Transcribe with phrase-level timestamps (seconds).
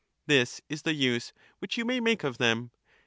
[0.25, 2.71] This is the use which you may make of them.